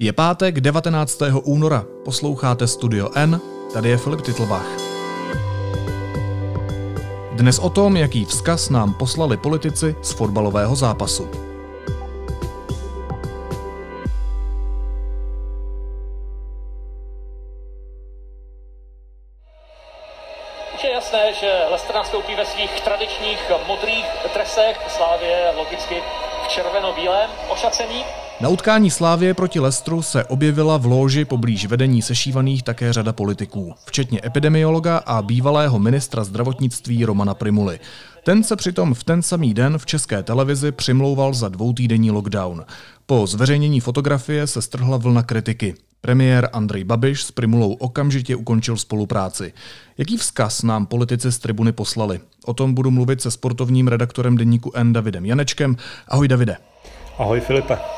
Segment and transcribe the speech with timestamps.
[0.00, 1.18] Je pátek 19.
[1.42, 3.40] února, posloucháte Studio N,
[3.72, 4.66] tady je Filip Titlbach.
[7.32, 11.47] Dnes o tom, jaký vzkaz nám poslali politici z fotbalového zápasu.
[22.08, 24.04] Nastoupí ve svých tradičních modrých
[24.34, 25.94] dresech, Slávě logicky
[26.44, 28.04] v červeno-bílém ošacení.
[28.40, 33.74] Na utkání Slávě proti Lestru se objevila v lóži poblíž vedení sešívaných také řada politiků,
[33.84, 37.80] včetně epidemiologa a bývalého ministra zdravotnictví Romana Primuly.
[38.24, 42.64] Ten se přitom v ten samý den v české televizi přimlouval za dvoutýdenní lockdown.
[43.06, 45.74] Po zveřejnění fotografie se strhla vlna kritiky.
[46.00, 49.52] Premiér Andrej Babiš s Primulou okamžitě ukončil spolupráci.
[49.98, 52.20] Jaký vzkaz nám politici z tribuny poslali?
[52.44, 55.76] O tom budu mluvit se sportovním redaktorem deníku N Davidem Janečkem.
[56.08, 56.56] Ahoj Davide.
[57.18, 57.97] Ahoj Filipe.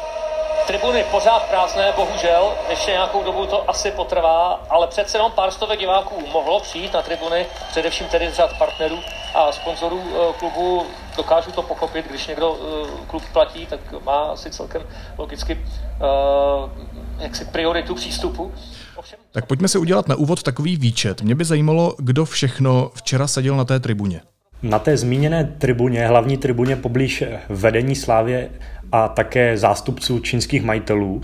[0.67, 5.79] Tribuny pořád prázdné, bohužel, ještě nějakou dobu to asi potrvá, ale přece jenom pár stovek
[5.79, 8.99] diváků mohlo přijít na tribuny, především tedy z řad partnerů
[9.35, 10.87] a sponzorů eh, klubu.
[11.17, 14.83] Dokážu to pochopit, když někdo eh, klub platí, tak má asi celkem
[15.19, 16.71] logicky uh,
[17.19, 18.52] jaksi prioritu přístupu.
[18.97, 19.19] Ovšem...
[19.33, 21.23] Tak pojďme si udělat na úvod takový výčet.
[21.23, 24.21] Mě by zajímalo, kdo všechno včera seděl na té tribuně.
[24.63, 28.49] Na té zmíněné tribuně, hlavní tribuně poblíž vedení Slávě
[28.93, 31.23] a také zástupců čínských majitelů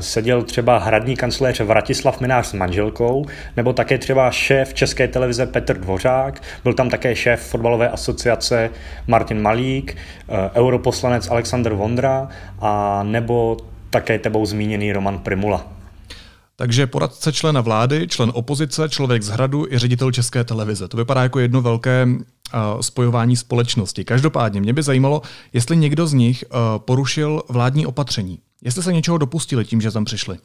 [0.00, 5.78] seděl třeba hradní kancléř Vratislav Minář s manželkou, nebo také třeba šéf České televize Petr
[5.78, 8.70] Dvořák, byl tam také šéf fotbalové asociace
[9.06, 9.96] Martin Malík,
[10.54, 12.28] europoslanec Alexander Vondra
[12.60, 13.56] a nebo
[13.90, 15.72] také tebou zmíněný Roman Primula.
[16.56, 20.88] Takže poradce člena vlády, člen opozice, člověk z hradu i ředitel České televize.
[20.88, 22.06] To vypadá jako jedno velké
[22.80, 24.04] spojování společnosti.
[24.04, 26.44] Každopádně mě by zajímalo, jestli někdo z nich
[26.78, 28.38] porušil vládní opatření.
[28.64, 30.38] Jestli se něčeho dopustili tím, že tam přišli.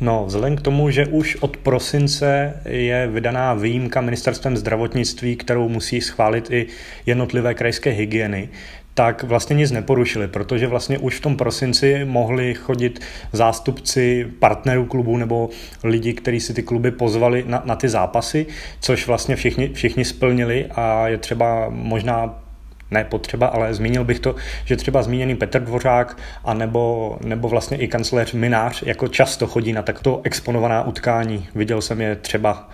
[0.00, 6.00] No, vzhledem k tomu, že už od prosince je vydaná výjimka ministerstvem zdravotnictví, kterou musí
[6.00, 6.66] schválit i
[7.06, 8.48] jednotlivé krajské hygieny,
[8.94, 13.00] tak vlastně nic neporušili, protože vlastně už v tom prosinci mohli chodit
[13.32, 15.50] zástupci partnerů klubu nebo
[15.84, 18.46] lidi, kteří si ty kluby pozvali na, na ty zápasy,
[18.80, 22.42] což vlastně všichni, všichni splnili a je třeba možná
[22.90, 27.76] ne potřeba, ale zmínil bych to, že třeba zmíněný Petr Dvořák a nebo, nebo vlastně
[27.76, 31.48] i kancléř Minář jako často chodí na takto exponovaná utkání.
[31.54, 32.68] Viděl jsem je třeba,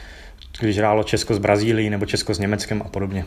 [0.60, 3.24] když hrálo Česko s Brazílií nebo Česko s Německem a podobně.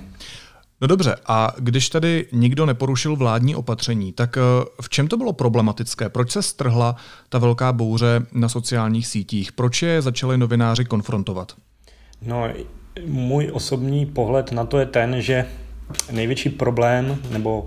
[0.81, 4.41] No dobře, a když tady nikdo neporušil vládní opatření, tak eh,
[4.81, 6.09] v čem to bylo problematické?
[6.09, 6.95] Proč se strhla
[7.29, 9.51] ta velká bouře na sociálních sítích?
[9.51, 11.51] Proč je začali novináři konfrontovat?
[12.21, 12.47] No,
[13.05, 15.45] můj osobní pohled na to je ten, že
[16.11, 17.65] největší problém nebo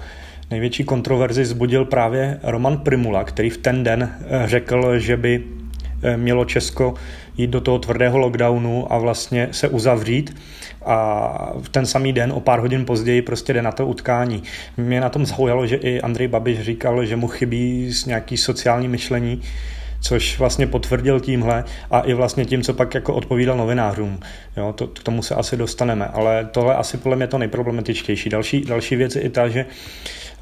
[0.51, 5.45] největší kontroverzi zbudil právě Roman Primula, který v ten den eh, řekl, že by
[6.03, 6.95] eh, mělo Česko
[7.37, 10.37] jít do toho tvrdého lockdownu a vlastně se uzavřít
[10.85, 14.43] a v ten samý den, o pár hodin později, prostě jde na to utkání.
[14.77, 19.43] Mě na tom zaujalo, že i Andrej Babiš říkal, že mu chybí nějaký sociální myšlení,
[20.01, 24.21] což vlastně potvrdil tímhle a i vlastně tím, co pak jako odpovídal novinářům.
[24.57, 28.31] Jo, to, k tomu se asi dostaneme, ale tohle asi podle mě to nejproblematičtější.
[28.31, 29.67] Další, další věc je i ta, že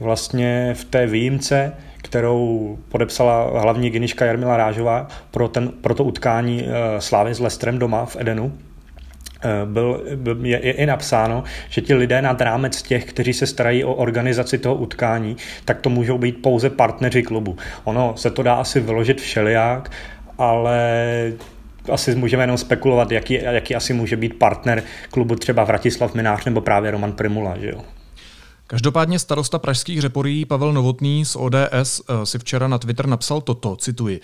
[0.00, 6.64] vlastně v té výjimce, kterou podepsala hlavní geniška Jarmila Rážová pro, ten, pro to utkání
[6.64, 8.52] eh, Slávy s Lestrem doma v Edenu,
[9.44, 13.46] Eh, byl, byl, je, je i napsáno, že ti lidé nad rámec těch, kteří se
[13.46, 17.56] starají o organizaci toho utkání, tak to můžou být pouze partneři klubu.
[17.84, 19.90] Ono se to dá asi vyložit všelijak,
[20.38, 20.82] ale
[21.92, 26.60] asi můžeme jenom spekulovat, jaký, jaký asi může být partner klubu třeba Vratislav Minář nebo
[26.60, 27.58] právě Roman Primula.
[27.58, 27.80] Že jo?
[28.66, 33.76] Každopádně starosta pražských řeporí Pavel Novotný z ODS eh, si včera na Twitter napsal toto,
[33.76, 34.20] cituji.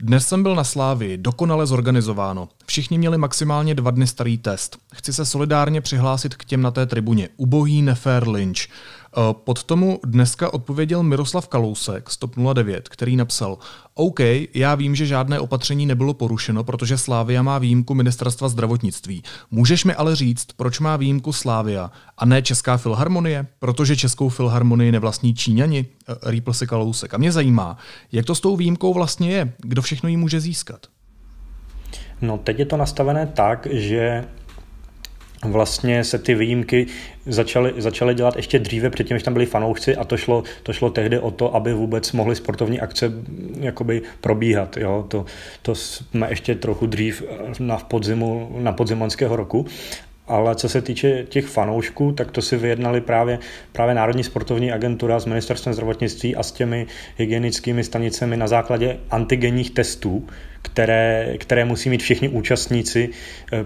[0.00, 2.48] Dnes jsem byl na Slávi, dokonale zorganizováno.
[2.66, 4.78] Všichni měli maximálně dva dny starý test.
[4.94, 7.28] Chci se solidárně přihlásit k těm na té tribuně.
[7.36, 8.68] Ubohý nefér lynč.
[9.16, 13.58] Eh, pod tomu dneska odpověděl Miroslav Kalousek z TOP 09, který napsal
[13.94, 14.20] OK,
[14.54, 19.22] já vím, že žádné opatření nebylo porušeno, protože Slávia má výjimku ministerstva zdravotnictví.
[19.50, 23.46] Můžeš mi ale říct, proč má výjimku Slávia a ne Česká filharmonie?
[23.58, 25.86] Protože Českou filharmonii nevlastní Číňani?
[26.08, 27.14] Eh, rýpl si Kalousek.
[27.14, 27.76] A mě zajímá,
[28.12, 29.52] jak to s tou výjimkou vlastně je?
[29.58, 30.86] Kdo všechno ji může získat?
[32.20, 34.24] No teď je to nastavené tak, že
[35.44, 36.86] vlastně se ty výjimky
[37.26, 40.90] začaly, začaly dělat ještě dříve, předtím, než tam byli fanoušci a to šlo, to šlo
[40.90, 43.12] tehdy o to, aby vůbec mohly sportovní akce
[43.60, 44.76] jakoby probíhat.
[44.76, 45.04] Jo?
[45.08, 45.24] To,
[45.62, 47.22] to jsme ještě trochu dřív
[47.58, 49.66] na podzimu, na podzim roku.
[50.26, 53.38] Ale co se týče těch fanoušků, tak to si vyjednali právě,
[53.72, 56.86] právě Národní sportovní agentura s ministerstvem zdravotnictví a s těmi
[57.16, 60.26] hygienickými stanicemi na základě antigenních testů,
[60.62, 63.10] které, které musí mít všichni účastníci
[63.52, 63.64] eh,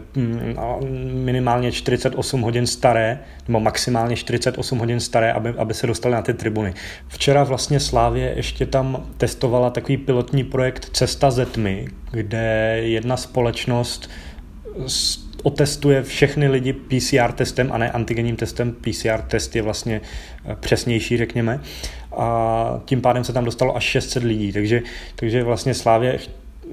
[1.12, 3.18] minimálně 48 hodin staré,
[3.48, 6.74] nebo maximálně 48 hodin staré, aby, aby se dostali na ty tribuny.
[7.08, 14.10] Včera vlastně Slávě ještě tam testovala takový pilotní projekt Cesta ze tmy, kde jedna společnost
[15.46, 18.72] otestuje všechny lidi PCR testem a ne antigenním testem.
[18.72, 20.00] PCR test je vlastně
[20.44, 21.60] eh, přesnější, řekněme.
[22.16, 24.52] A tím pádem se tam dostalo až 600 lidí.
[24.52, 24.82] Takže,
[25.16, 26.18] takže vlastně Slávě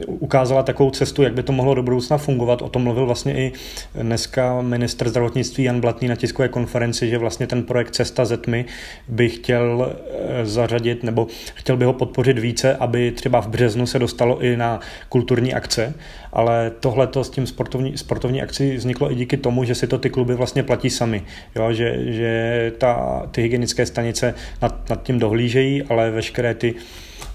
[0.08, 2.62] ukázala takovou cestu, jak by to mohlo do budoucna fungovat.
[2.62, 3.52] O tom mluvil vlastně i
[3.96, 8.66] dneska minister zdravotnictví Jan Blatný na tiskové konferenci, že vlastně ten projekt Cesta ze tmy
[9.08, 14.00] by chtěl eh, zařadit nebo chtěl by ho podpořit více, aby třeba v březnu se
[14.00, 14.80] dostalo i na
[15.10, 15.94] kulturní akce,
[16.34, 20.10] ale tohle s tím sportovní, sportovní akci vzniklo i díky tomu, že si to ty
[20.10, 21.24] kluby vlastně platí sami,
[21.56, 21.74] jo?
[21.74, 26.76] že, že ta, ty hygienické stanice nad, nad tím dohlížejí, ale veškeré ty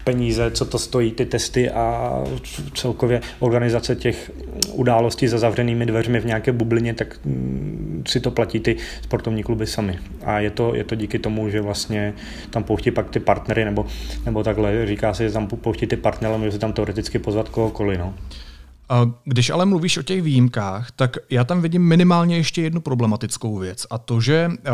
[0.08, 2.12] peníze, co to stojí, ty testy a
[2.75, 4.32] celkově organizace těch
[4.72, 9.66] událostí za zavřenými dveřmi v nějaké bublině, tak mm, si to platí ty sportovní kluby
[9.66, 9.99] sami.
[10.25, 12.14] A je to, je to díky tomu, že vlastně
[12.50, 13.87] tam pouští pak ty partnery, nebo,
[14.25, 17.49] nebo takhle říká se, že tam pouští ty partnery, ale může se tam teoreticky pozvat
[17.49, 17.99] kohokoliv.
[17.99, 18.14] No.
[19.25, 23.87] Když ale mluvíš o těch výjimkách, tak já tam vidím minimálně ještě jednu problematickou věc
[23.90, 24.70] a to, že eh,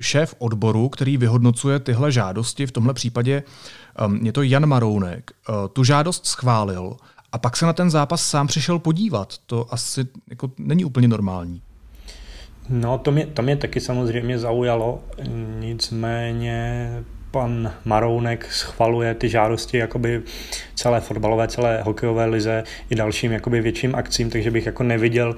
[0.00, 3.42] šéf odboru, který vyhodnocuje tyhle žádosti, v tomhle případě
[4.06, 6.96] um, je to Jan Marounek, uh, tu žádost schválil
[7.32, 9.34] a pak se na ten zápas sám přišel podívat.
[9.46, 11.62] To asi jako není úplně normální.
[12.68, 15.00] No, to mě, to mě taky samozřejmě zaujalo,
[15.58, 16.90] nicméně
[17.30, 20.22] pan Marounek schvaluje ty žádosti jakoby
[20.74, 25.36] celé fotbalové, celé hokejové lize i dalším jakoby větším akcím, takže bych jako neviděl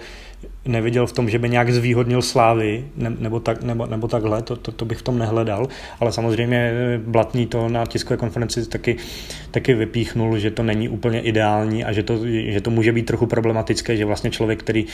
[0.64, 4.56] neviděl v tom, že by nějak zvýhodnil Slávy ne, nebo, tak, nebo, nebo takhle, to,
[4.56, 5.68] to, to, bych v tom nehledal,
[6.00, 6.72] ale samozřejmě
[7.06, 8.96] Blatný to na tiskové konferenci taky,
[9.50, 13.26] taky vypíchnul, že to není úplně ideální a že to, že to může být trochu
[13.26, 14.86] problematické, že vlastně člověk, který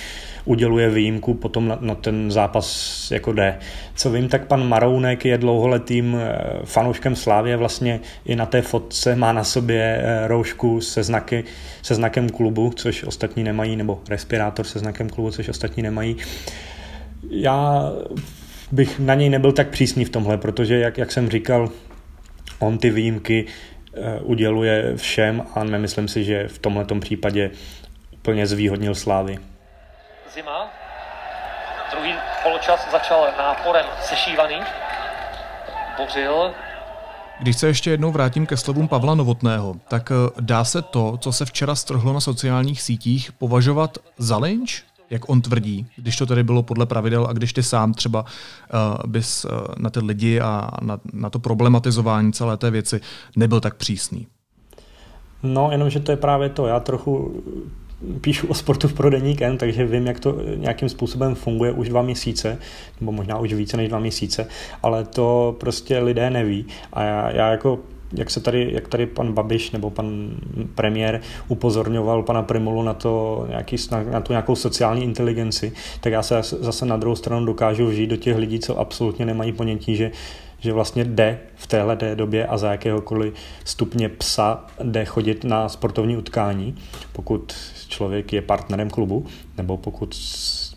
[0.45, 3.59] uděluje výjimku, potom na, na ten zápas jako jde.
[3.95, 9.17] Co vím, tak pan Marounek je dlouholetým eh, fanouškem Slávě, vlastně i na té fotce
[9.17, 11.45] má na sobě eh, roušku se, znaky,
[11.83, 16.17] se znakem klubu, což ostatní nemají, nebo respirátor se znakem klubu, což ostatní nemají.
[17.31, 17.91] Já
[18.73, 21.69] bych na něj nebyl tak přísný v tomhle, protože, jak, jak jsem říkal,
[22.59, 27.51] on ty výjimky eh, uděluje všem a nemyslím si, že v tomhle případě
[28.13, 29.39] úplně zvýhodnil Slávy.
[30.35, 30.71] Zima.
[31.93, 34.57] Druhý poločas začal náporem sešívaný.
[35.99, 36.55] Bořil.
[37.41, 41.33] Když se ještě jednou vrátím ke slovům Pavla Novotného, tak eh, dá se to, co
[41.33, 44.88] se včera strhlo na sociálních sítích, považovat za lynč?
[45.11, 49.11] Jak on tvrdí, když to tedy bylo podle pravidel a když ty sám třeba uh,
[49.11, 53.01] bys uh, na ty lidi a na, na to problematizování celé té věci
[53.37, 54.27] nebyl tak přísný.
[55.43, 56.67] No, jenomže to je právě to.
[56.67, 57.43] Já trochu
[58.21, 62.59] píšu o sportu v prodeníkem, takže vím, jak to nějakým způsobem funguje už dva měsíce,
[63.01, 64.47] nebo možná už více než dva měsíce,
[64.83, 66.67] ale to prostě lidé neví.
[66.93, 67.79] A já, já jako
[68.13, 70.31] jak se tady, jak tady pan Babiš nebo pan
[70.75, 73.77] premiér upozorňoval pana Primulu na, to, nějaký,
[74.11, 78.17] na tu nějakou sociální inteligenci, tak já se zase na druhou stranu dokážu vžít do
[78.17, 80.11] těch lidí, co absolutně nemají ponětí, že
[80.61, 83.35] že vlastně jde v téhle době a za jakéhokoliv
[83.65, 86.75] stupně psa jde chodit na sportovní utkání,
[87.13, 87.55] pokud
[87.89, 90.17] člověk je partnerem klubu, nebo pokud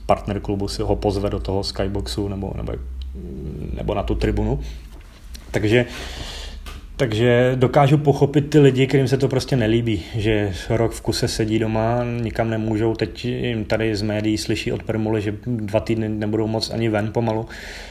[0.06, 2.74] partner klubu si ho pozve do toho skyboxu nebo, nebo,
[3.74, 4.60] nebo na tu tribunu.
[5.52, 5.86] Takže
[7.02, 11.60] takže dokážu pochopit ty lidi, kterým se to prostě nelíbí, že rok v kuse sedí
[11.60, 16.48] doma, nikam nemůžou, teď jim tady z médií slyší od Permuly, že dva týdny nebudou
[16.48, 17.46] moc ani ven pomalu,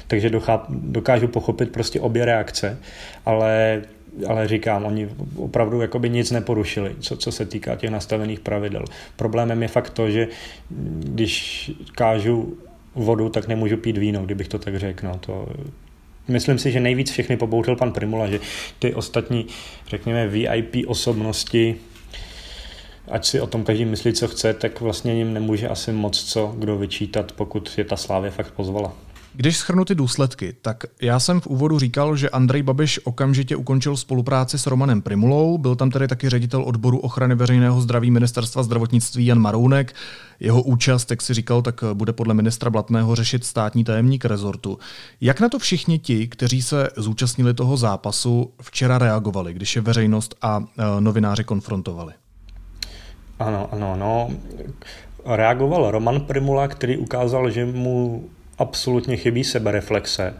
[0.07, 0.31] takže
[0.69, 2.79] dokážu pochopit prostě obě reakce,
[3.27, 3.83] ale
[4.27, 8.85] ale říkám, oni opravdu jakoby nic neporušili, co, co se týká těch nastavených pravidel.
[9.17, 10.29] Problémem je fakt to, že
[10.99, 12.59] když kážu
[12.95, 15.07] vodu, tak nemůžu pít víno, kdybych to tak řekl.
[15.07, 15.49] No, to,
[16.31, 18.41] myslím si, že nejvíc všechny pobouřil pan Primula, že
[18.79, 19.47] ty ostatní,
[19.89, 21.77] řekněme, VIP osobnosti,
[23.09, 26.55] ať si o tom každý myslí, co chce, tak vlastně jim nemůže asi moc co
[26.59, 28.93] kdo vyčítat, pokud je ta slávě fakt pozvala.
[29.35, 33.97] Když schrnu ty důsledky, tak já jsem v úvodu říkal, že Andrej Babiš okamžitě ukončil
[33.97, 39.27] spolupráci s Romanem Primulou, byl tam tedy taky ředitel odboru ochrany veřejného zdraví ministerstva zdravotnictví
[39.27, 39.95] Jan Marounek.
[40.41, 44.79] Jeho účast, jak si říkal, tak bude podle ministra Blatného řešit státní tajemník rezortu.
[45.21, 50.35] Jak na to všichni ti, kteří se zúčastnili toho zápasu, včera reagovali, když je veřejnost
[50.43, 52.13] a e, novináři konfrontovali?
[53.39, 54.31] Ano, ano, no.
[55.27, 58.25] Reagoval Roman Primula, který ukázal, že mu
[58.61, 60.35] absolutně chybí sebereflexe.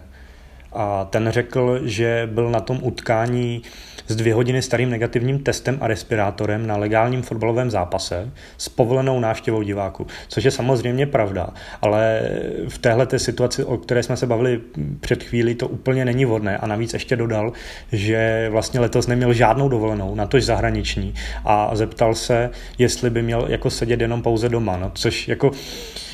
[0.73, 3.63] A ten řekl, že byl na tom utkání
[4.07, 9.63] s dvě hodiny starým negativním testem a respirátorem na legálním fotbalovém zápase s povolenou návštěvou
[9.63, 10.07] diváků.
[10.29, 11.49] Což je samozřejmě pravda,
[11.83, 12.23] ale
[12.69, 14.61] v téhle situaci, o které jsme se bavili
[15.01, 17.53] před chvílí, to úplně není vhodné a navíc ještě dodal,
[17.93, 23.47] že vlastně letos neměl žádnou dovolenou, na tož zahraniční a zeptal se, jestli by měl
[23.49, 25.51] jako sedět jenom pouze doma, no, což jako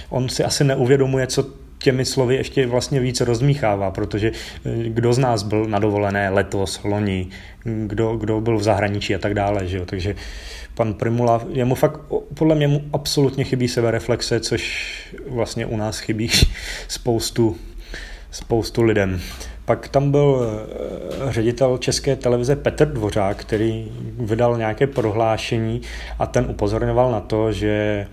[0.09, 4.33] on si asi neuvědomuje, co těmi slovy ještě vlastně víc rozmíchává, protože
[4.65, 7.29] eh, kdo z nás byl na dovolené letos, loni,
[7.65, 9.85] kdo, kdo byl v zahraničí a tak dále, že jo?
[9.87, 10.15] takže
[10.75, 12.01] pan Primula, jemu fakt,
[12.35, 14.93] podle mě mu absolutně chybí sebereflexe, což
[15.29, 16.31] vlastně u nás chybí
[16.89, 17.57] spoustu,
[18.31, 19.21] spoustu lidem.
[19.65, 25.81] Pak tam byl eh, ředitel České televize Petr Dvořák, který vydal nějaké prohlášení
[26.19, 28.07] a ten upozorňoval na to, že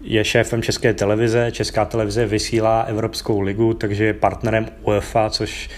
[0.00, 1.50] je šéfem České televize.
[1.52, 5.70] Česká televize vysílá Evropskou ligu, takže je partnerem UEFA, což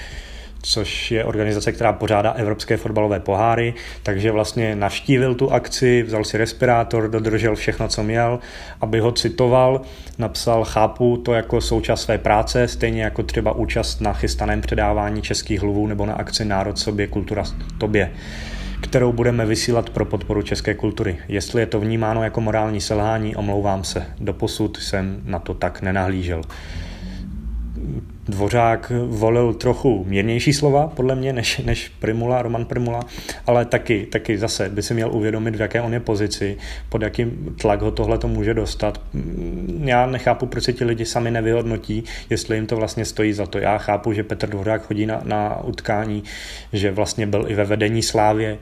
[0.63, 6.39] což je organizace, která pořádá evropské fotbalové poháry, takže vlastně navštívil tu akci, vzal si
[6.39, 8.39] respirátor, dodržel všechno, co měl,
[8.81, 9.81] aby ho citoval,
[10.19, 15.61] napsal, chápu to jako součást své práce, stejně jako třeba účast na chystaném předávání českých
[15.61, 17.45] hluvů nebo na akci Národ sobě, kultura
[17.79, 18.13] tobě
[18.83, 21.19] kterou budeme vysílat pro podporu české kultury.
[21.29, 24.07] Jestli je to vnímáno jako morální selhání, omlouvám se.
[24.21, 26.43] Doposud jsem na to tak nenahlížel.
[28.29, 33.01] Dvořák volil trochu mírnější slova, podle mě, než, než Primula, Roman Primula,
[33.47, 36.57] ale taky, taky zase by si měl uvědomit, v jaké on je pozici,
[36.89, 39.01] pod jakým tlak ho tohle to může dostat.
[39.85, 43.59] Já nechápu, proč se ti lidi sami nevyhodnotí, jestli jim to vlastně stojí za to.
[43.59, 46.23] Já chápu, že Petr Dvořák chodí na, na utkání,
[46.73, 48.59] že vlastně byl i ve vedení Slávě,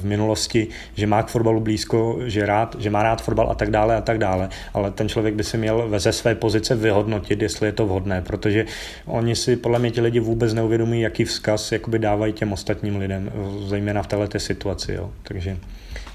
[0.00, 3.70] v minulosti, že má k fotbalu blízko, že, rád, že má rád fotbal a tak
[3.70, 7.68] dále a tak dále, ale ten člověk by si měl ze své pozice vyhodnotit, jestli
[7.68, 8.66] je to vhodné, protože
[9.06, 13.32] oni si podle mě ti lidi vůbec neuvědomují, jaký vzkaz jakoby dávají těm ostatním lidem,
[13.66, 14.92] zejména v této situaci.
[14.92, 15.10] Jo.
[15.22, 15.56] Takže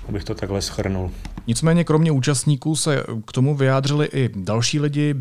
[0.10, 1.12] abych to takhle schrnul.
[1.48, 5.16] Nicméně kromě účastníků se k tomu vyjádřili i další lidi,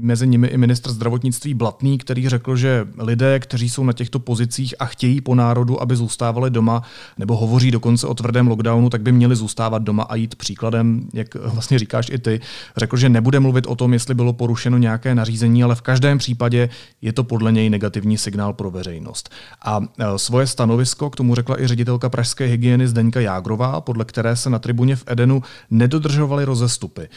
[0.00, 4.74] mezi nimi i ministr zdravotnictví Blatný, který řekl, že lidé, kteří jsou na těchto pozicích
[4.78, 6.82] a chtějí po národu, aby zůstávali doma,
[7.18, 11.34] nebo hovoří dokonce o tvrdém lockdownu, tak by měli zůstávat doma a jít příkladem, jak
[11.34, 12.40] vlastně říkáš i ty.
[12.76, 16.68] Řekl, že nebude mluvit o tom, jestli bylo porušeno nějaké nařízení, ale v každém případě
[17.02, 19.30] je to podle něj negativní signál pro veřejnost.
[19.64, 24.25] A e, svoje stanovisko k tomu řekla i ředitelka pražské hygieny Zdeňka Jágrová, podle které
[24.34, 27.08] se na tribuně v Edenu nedodržovali rozestupy.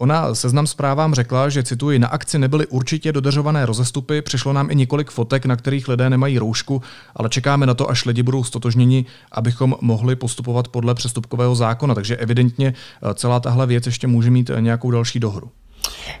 [0.00, 4.74] Ona seznam zprávám řekla, že cituji, na akci nebyly určitě dodržované rozestupy, přišlo nám i
[4.74, 6.82] několik fotek, na kterých lidé nemají roušku,
[7.16, 11.94] ale čekáme na to, až lidi budou stotožněni, abychom mohli postupovat podle přestupkového zákona.
[11.94, 15.50] Takže evidentně eh, celá tahle věc ještě může mít eh, nějakou další dohru.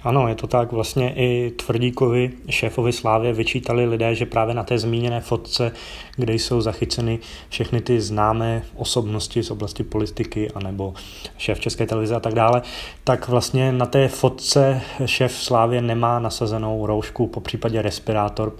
[0.04, 0.72] Ano, je to tak.
[0.72, 5.72] Vlastně i Tvrdíkovi, šéfovi Slávě, vyčítali lidé, že právě na té zmíněné fotce,
[6.16, 10.94] kde jsou zachyceny všechny ty známé osobnosti z oblasti politiky, anebo
[11.38, 12.62] šéf České televize a tak dále,
[13.04, 18.52] tak vlastně na té fotce šéf Slávě nemá nasazenou roušku, po případě respirátor.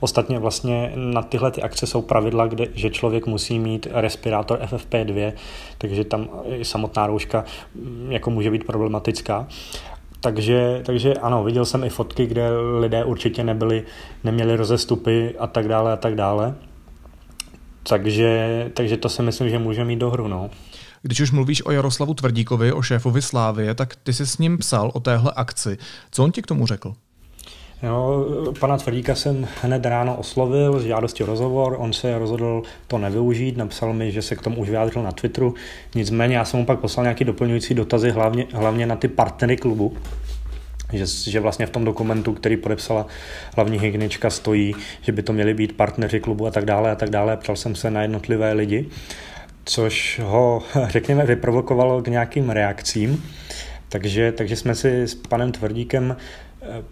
[0.00, 5.32] Ostatně vlastně na tyhle ty akce jsou pravidla, kde, že člověk musí mít respirátor FFP2,
[5.78, 6.28] takže tam
[6.62, 7.44] samotná rouška
[8.08, 9.46] jako může být problematická.
[10.24, 12.50] Takže, takže ano, viděl jsem i fotky, kde
[12.80, 13.84] lidé určitě nebyli,
[14.24, 16.54] neměli rozestupy a tak dále a tak dále.
[17.88, 20.28] Takže, takže to si myslím, že může mít do hru.
[20.28, 20.50] No.
[21.02, 24.90] Když už mluvíš o Jaroslavu Tvrdíkovi, o šéfovi Slávie, tak ty jsi s ním psal
[24.94, 25.78] o téhle akci.
[26.10, 26.94] Co on ti k tomu řekl?
[27.84, 28.26] Jo,
[28.60, 33.56] pana Tvrdíka jsem hned ráno oslovil s žádostí o rozhovor, on se rozhodl to nevyužít,
[33.56, 35.54] napsal mi, že se k tomu už vyjádřil na Twitteru,
[35.94, 39.96] nicméně já jsem mu pak poslal nějaký doplňující dotazy, hlavně, hlavně na ty partnery klubu,
[40.92, 43.06] že, že vlastně v tom dokumentu, který podepsala
[43.56, 47.10] hlavní hygienička, stojí, že by to měli být partneři klubu a tak dále a tak
[47.10, 47.36] dále.
[47.36, 48.88] Ptal jsem se na jednotlivé lidi,
[49.64, 53.24] což ho, řekněme, vyprovokovalo k nějakým reakcím.
[53.88, 56.16] Takže, takže jsme si s panem Tvrdíkem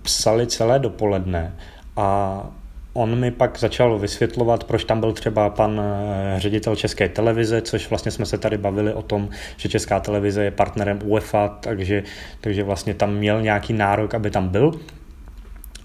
[0.02, 1.56] psali celé dopoledne
[1.96, 2.46] a
[2.94, 7.90] on mi pak začal vysvětlovat, proč tam byl třeba pan eh, ředitel České televize, což
[7.90, 12.02] vlastně jsme se tady bavili o tom, že Česká televize je partnerem UEFA, takže,
[12.40, 14.72] takže vlastně tam měl nějaký nárok, aby tam byl.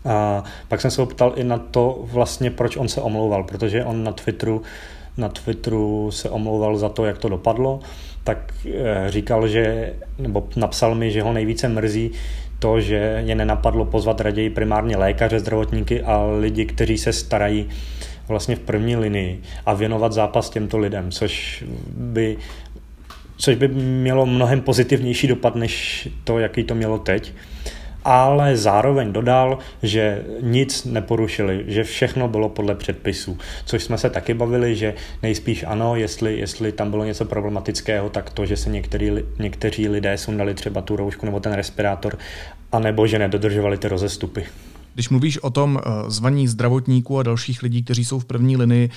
[0.06, 3.84] A pak jsem se ho ptal i na to, vlastně proč on se omlouval, protože
[3.84, 4.62] on na Twitteru,
[5.18, 7.80] na Twitteru se omlouval za to, jak to dopadlo,
[8.24, 12.12] tak eh, říkal, že, nebo napsal mi, že ho nejvíce mrzí,
[12.60, 17.70] to, že je nenapadlo pozvat raději primárně lékaře, zdravotníky a lidi, kteří se starají
[18.28, 21.64] vlastně v první linii a věnovat zápas těmto lidem, což
[21.98, 22.38] by
[23.40, 27.34] což by mělo mnohem pozitivnější dopad, než to, jaký to mělo teď
[28.08, 34.34] ale zároveň dodal, že nic neporušili, že všechno bylo podle předpisů, což jsme se taky
[34.34, 39.12] bavili, že nejspíš ano, jestli, jestli tam bylo něco problematického, tak to, že se některý,
[39.40, 42.18] někteří lidé sundali třeba tu roušku nebo ten respirátor,
[42.72, 44.44] anebo že nedodržovali ty rozestupy.
[44.94, 48.90] Když mluvíš o tom eh, zvaní zdravotníků a dalších lidí, kteří jsou v první linii,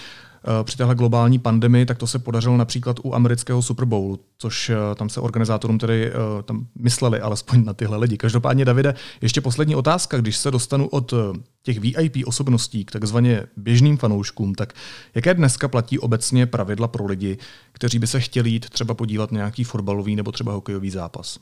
[0.62, 4.94] při téhle globální pandemii, tak to se podařilo například u amerického Super Bowlu, což eh,
[4.94, 8.16] tam se organizátorům tedy eh, tam mysleli alespoň na tyhle lidi.
[8.16, 11.14] Každopádně, Davide, ještě poslední otázka, když se dostanu od
[11.62, 14.72] těch VIP osobností k takzvaně běžným fanouškům, tak
[15.14, 17.38] jaké dneska platí obecně pravidla pro lidi,
[17.72, 21.38] kteří by se chtěli jít třeba podívat na nějaký fotbalový nebo třeba hokejový zápas?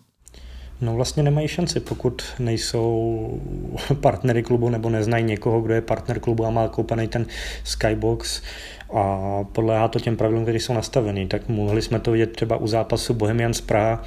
[0.80, 3.40] No vlastně nemají šanci, pokud nejsou
[4.00, 7.26] partnery klubu nebo neznají někoho, kdo je partner klubu a má koupený ten
[7.64, 8.42] skybox
[8.94, 11.26] a podléhá to těm pravidlům, které jsou nastaveny.
[11.26, 14.04] Tak mohli jsme to vidět třeba u zápasu Bohemian z Praha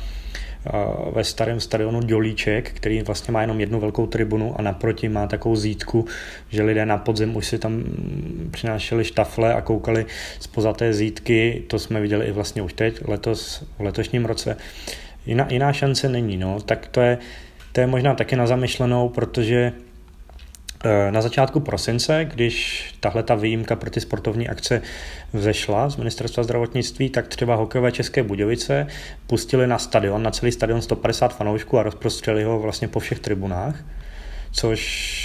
[1.13, 5.55] ve starém stadionu Dělíček, který vlastně má jenom jednu velkou tribunu a naproti má takovou
[5.55, 6.05] zítku,
[6.49, 7.83] že lidé na podzem už si tam
[8.51, 10.05] přinášeli štafle a koukali
[10.39, 11.63] spoza té zítky.
[11.67, 14.57] To jsme viděli i vlastně už teď, letos, v letošním roce.
[15.25, 16.61] Jiná, jiná šance není, no.
[16.61, 17.17] Tak to je,
[17.71, 19.73] to je možná taky na zamyšlenou, protože
[20.85, 24.81] eh, na začátku prosince, když tahle ta výjimka pro ty sportovní akce
[25.33, 28.87] vzešla z ministerstva zdravotnictví, tak třeba hokejové České Budějovice
[29.27, 33.83] pustili na stadion, na celý stadion 150 fanoušků a rozprostřeli ho vlastně po všech tribunách,
[34.51, 35.20] což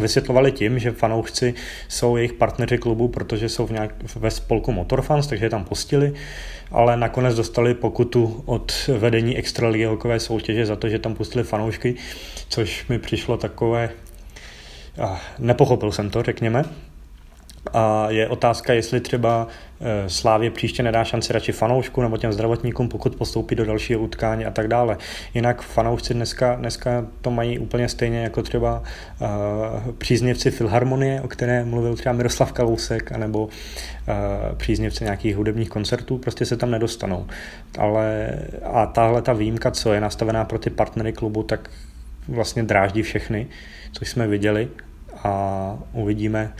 [0.00, 1.54] vysvětlovali tím, že fanoušci
[1.88, 6.12] jsou jejich partneři klubu, protože jsou v nějak, ve spolku Motorfans, takže je tam pustili,
[6.70, 11.94] ale nakonec dostali pokutu od vedení extraligy hokové soutěže za to, že tam pustili fanoušky,
[12.48, 13.90] což mi přišlo takové,
[15.38, 16.64] nepochopil jsem to, řekněme,
[17.72, 19.46] a je otázka, jestli třeba
[19.80, 24.46] eh, Slávě příště nedá šanci radši fanoušku nebo těm zdravotníkům, pokud postoupí do dalšího utkání
[24.46, 24.98] a tak dále.
[25.34, 28.82] Jinak fanoušci dneska, dneska to mají úplně stejně jako třeba
[29.20, 29.28] uh,
[29.98, 33.50] příznivci Filharmonie, o které mluvil třeba Miroslav Kalousek, anebo uh,
[34.56, 37.26] příznivci nějakých hudebních koncertů, prostě se tam nedostanou.
[37.78, 41.70] Ale a tahle ta výjimka, co je nastavená pro ty partnery klubu, tak
[42.28, 43.46] vlastně dráždí všechny,
[43.92, 44.68] což jsme viděli
[45.24, 46.52] a uvidíme,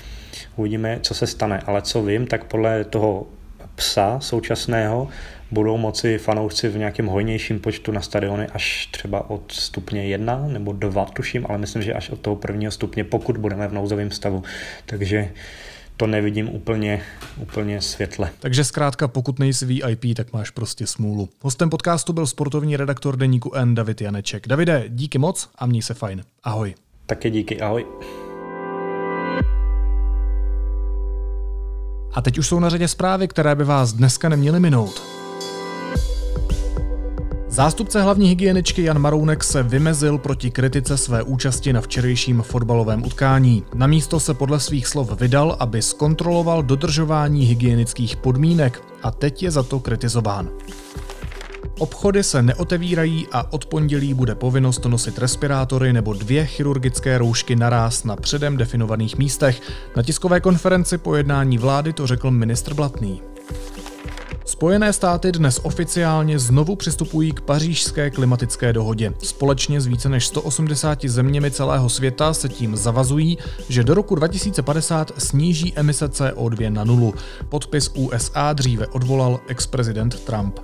[0.57, 1.63] uvidíme, co se stane.
[1.67, 3.27] Ale co vím, tak podle toho
[3.75, 5.09] psa současného
[5.51, 10.73] budou moci fanoušci v nějakém hojnějším počtu na stadiony až třeba od stupně 1 nebo
[10.73, 14.43] 2, tuším, ale myslím, že až od toho prvního stupně, pokud budeme v nouzovém stavu.
[14.87, 15.31] Takže
[15.97, 17.03] to nevidím úplně,
[17.41, 18.31] úplně světle.
[18.39, 21.29] Takže zkrátka, pokud nejsi VIP, tak máš prostě smůlu.
[21.41, 24.49] Hostem podcastu byl sportovní redaktor deníku N David Janeček.
[24.49, 26.23] Davide, díky moc a měj se fajn.
[26.45, 26.75] Ahoj.
[27.07, 27.87] Také díky, ahoj.
[32.13, 35.03] A teď už jsou na řadě zprávy, které by vás dneska neměly minout.
[37.49, 43.65] Zástupce hlavní hygieničky Jan Marounek se vymezil proti kritice své účasti na včerejším fotbalovém utkání.
[43.75, 49.51] Na místo se podle svých slov vydal, aby zkontroloval dodržování hygienických podmínek a teď je
[49.51, 50.49] za to kritizován.
[51.79, 58.05] Obchody se neotevírají a od pondělí bude povinnost nosit respirátory nebo dvě chirurgické roušky naráz
[58.05, 59.61] na předem definovaných místech.
[59.97, 63.23] Na tiskové konferenci po jednání vlády to řekl ministr Blatný.
[64.45, 69.13] Spojené státy dnes oficiálně znovu přistupují k pařížské klimatické dohodě.
[69.23, 75.13] Společně s více než 180 zeměmi celého světa se tím zavazují, že do roku 2050
[75.19, 77.15] sníží emise CO2 na nulu.
[77.49, 80.59] Podpis USA dříve odvolal ex-prezident Trump.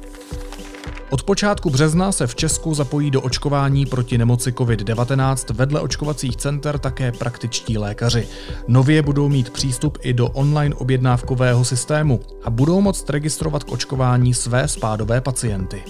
[1.10, 6.78] Od počátku března se v Česku zapojí do očkování proti nemoci COVID-19 vedle očkovacích center
[6.78, 8.28] také praktičtí lékaři.
[8.68, 14.34] Nově budou mít přístup i do online objednávkového systému a budou moct registrovat k očkování
[14.34, 15.82] své spádové pacienty.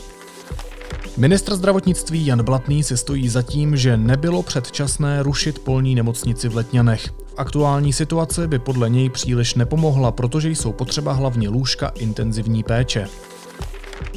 [1.16, 6.56] Ministr zdravotnictví Jan Blatný si stojí za tím, že nebylo předčasné rušit polní nemocnici v
[6.56, 7.06] Letňanech.
[7.06, 13.08] V aktuální situaci by podle něj příliš nepomohla, protože jsou potřeba hlavně lůžka intenzivní péče.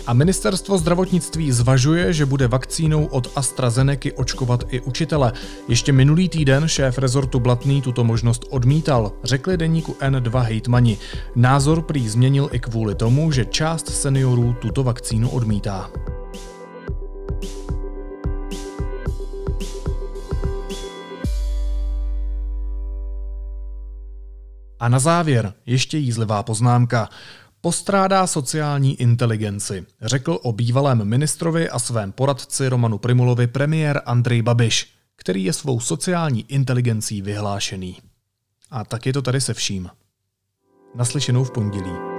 [0.07, 5.33] A ministerstvo zdravotnictví zvažuje, že bude vakcínou od AstraZeneca očkovat i učitele.
[5.67, 10.97] Ještě minulý týden šéf rezortu Blatný tuto možnost odmítal, řekli deníku N2 hejtmani.
[11.35, 15.89] Názor prý změnil i kvůli tomu, že část seniorů tuto vakcínu odmítá.
[24.81, 27.09] A na závěr ještě jízlivá poznámka.
[27.61, 34.93] Postrádá sociální inteligenci, řekl o bývalém ministrovi a svém poradci Romanu Primulovi premiér Andrej Babiš,
[35.15, 37.97] který je svou sociální inteligencí vyhlášený.
[38.71, 39.89] A tak je to tady se vším.
[40.95, 42.10] Naslyšenou v pondělí.